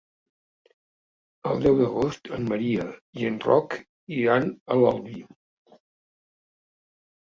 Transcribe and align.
El 1.49 1.61
deu 1.65 1.77
d'agost 1.81 2.31
en 2.37 2.49
Maria 2.53 2.87
i 3.21 3.29
en 3.33 3.37
Roc 3.45 3.77
iran 4.23 4.49
a 4.49 4.79
l'Albi. 4.81 5.23